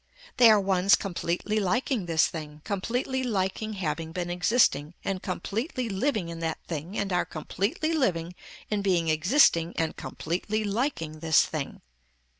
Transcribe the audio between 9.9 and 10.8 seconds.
completely